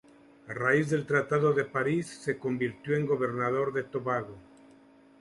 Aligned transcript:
A 0.47 0.51
raíz 0.55 0.89
del 0.89 1.05
Tratado 1.05 1.53
de 1.53 1.63
París, 1.63 2.07
se 2.07 2.39
convirtió 2.39 2.95
en 2.95 3.05
gobernador 3.05 3.71
de 3.71 3.83
Tobago. 3.83 4.35